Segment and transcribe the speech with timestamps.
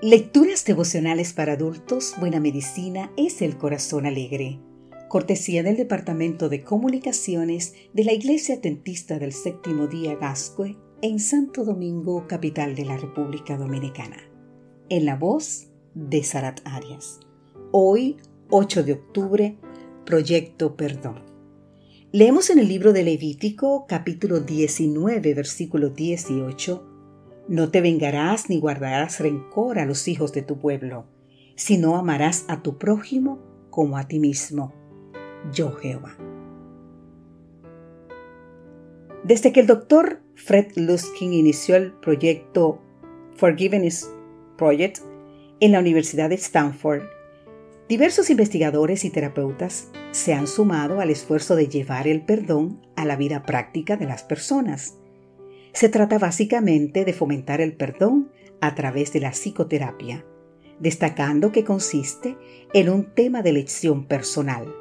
[0.00, 4.60] Lecturas devocionales para adultos, Buena Medicina es el Corazón Alegre.
[5.08, 11.64] Cortesía del Departamento de Comunicaciones de la Iglesia Atentista del Séptimo Día Gascue en Santo
[11.64, 14.18] Domingo, capital de la República Dominicana.
[14.88, 17.18] En la voz de Sarat Arias.
[17.72, 18.18] Hoy,
[18.50, 19.56] 8 de octubre,
[20.06, 21.24] Proyecto Perdón.
[22.12, 26.97] Leemos en el libro de Levítico, capítulo 19, versículo 18
[27.48, 31.06] no te vengarás ni guardarás rencor a los hijos de tu pueblo,
[31.56, 34.74] sino amarás a tu prójimo como a ti mismo.
[35.52, 36.16] Yo Jehová.
[39.24, 42.80] Desde que el doctor Fred Luskin inició el proyecto
[43.36, 44.10] Forgiveness
[44.56, 44.98] Project
[45.60, 47.02] en la Universidad de Stanford,
[47.88, 53.16] diversos investigadores y terapeutas se han sumado al esfuerzo de llevar el perdón a la
[53.16, 54.98] vida práctica de las personas
[55.78, 60.24] se trata básicamente de fomentar el perdón a través de la psicoterapia,
[60.80, 62.36] destacando que consiste
[62.74, 64.74] en un tema de elección personal,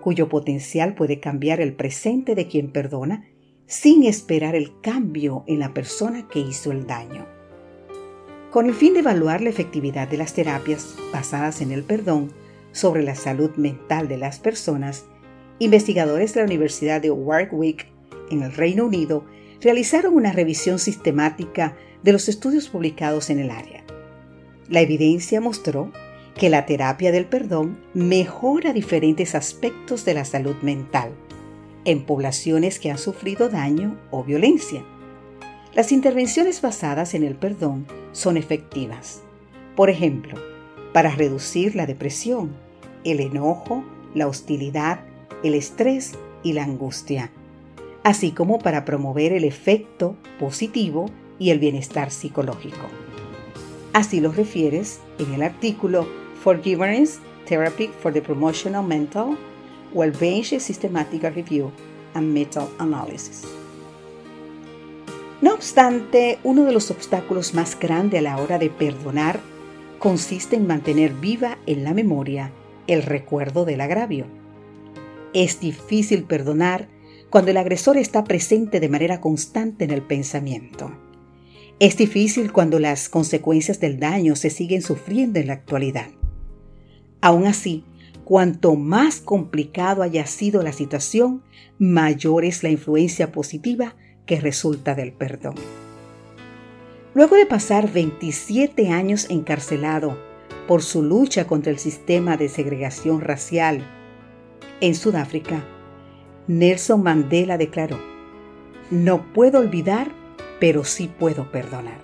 [0.00, 3.24] cuyo potencial puede cambiar el presente de quien perdona
[3.66, 7.24] sin esperar el cambio en la persona que hizo el daño.
[8.50, 12.32] Con el fin de evaluar la efectividad de las terapias basadas en el perdón
[12.72, 15.04] sobre la salud mental de las personas,
[15.60, 17.86] investigadores de la Universidad de Warwick
[18.32, 19.24] en el Reino Unido
[19.62, 23.84] realizaron una revisión sistemática de los estudios publicados en el área.
[24.68, 25.92] La evidencia mostró
[26.36, 31.12] que la terapia del perdón mejora diferentes aspectos de la salud mental
[31.84, 34.84] en poblaciones que han sufrido daño o violencia.
[35.74, 39.22] Las intervenciones basadas en el perdón son efectivas.
[39.76, 40.38] Por ejemplo,
[40.92, 42.52] para reducir la depresión,
[43.04, 45.00] el enojo, la hostilidad,
[45.42, 47.30] el estrés y la angustia
[48.04, 51.06] así como para promover el efecto positivo
[51.38, 52.86] y el bienestar psicológico.
[53.92, 56.06] Así lo refieres en el artículo
[56.42, 59.36] Forgiveness Therapy for the Promotional Mental
[59.92, 61.70] Well-Being Systematic Review
[62.14, 63.42] and Mental Analysis.
[65.40, 69.40] No obstante, uno de los obstáculos más grandes a la hora de perdonar
[69.98, 72.52] consiste en mantener viva en la memoria
[72.86, 74.26] el recuerdo del agravio.
[75.32, 76.88] Es difícil perdonar
[77.32, 80.92] cuando el agresor está presente de manera constante en el pensamiento.
[81.78, 86.08] Es difícil cuando las consecuencias del daño se siguen sufriendo en la actualidad.
[87.22, 87.84] Aún así,
[88.24, 91.42] cuanto más complicado haya sido la situación,
[91.78, 95.54] mayor es la influencia positiva que resulta del perdón.
[97.14, 100.18] Luego de pasar 27 años encarcelado
[100.68, 103.80] por su lucha contra el sistema de segregación racial
[104.82, 105.64] en Sudáfrica,
[106.48, 107.98] Nelson Mandela declaró,
[108.90, 110.10] no puedo olvidar,
[110.58, 112.00] pero sí puedo perdonar.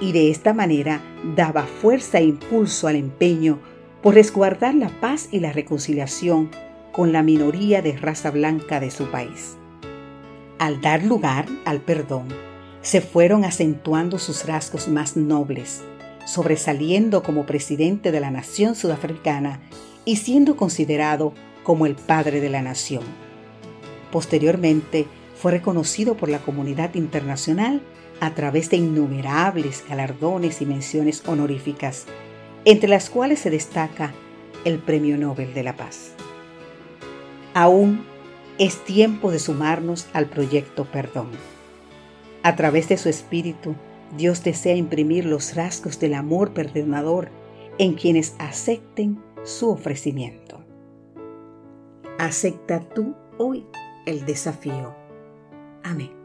[0.00, 1.00] Y de esta manera
[1.36, 3.58] daba fuerza e impulso al empeño
[4.02, 6.50] por resguardar la paz y la reconciliación
[6.92, 9.56] con la minoría de raza blanca de su país.
[10.58, 12.28] Al dar lugar al perdón,
[12.82, 15.82] se fueron acentuando sus rasgos más nobles,
[16.24, 19.60] sobresaliendo como presidente de la nación sudafricana
[20.04, 23.02] y siendo considerado como el padre de la nación.
[24.12, 25.06] Posteriormente,
[25.36, 27.80] fue reconocido por la comunidad internacional
[28.20, 32.06] a través de innumerables galardones y menciones honoríficas,
[32.64, 34.12] entre las cuales se destaca
[34.64, 36.12] el Premio Nobel de la Paz.
[37.54, 38.04] Aún
[38.58, 41.30] es tiempo de sumarnos al proyecto Perdón.
[42.42, 43.74] A través de su espíritu,
[44.16, 47.30] Dios desea imprimir los rasgos del amor perdonador
[47.78, 50.62] en quienes acepten su ofrecimiento.
[52.18, 53.64] Acepta tú hoy
[54.06, 54.94] el desafío.
[55.82, 56.19] Amén.